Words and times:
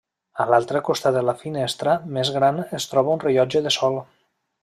A 0.43 0.45
l'altre 0.51 0.79
costat 0.87 1.17
de 1.17 1.21
la 1.27 1.35
finestra 1.41 1.93
més 2.17 2.33
gran 2.39 2.59
es 2.79 2.89
troba 2.95 3.15
un 3.17 3.23
rellotge 3.27 3.65
de 3.67 3.77
sol. 3.79 4.01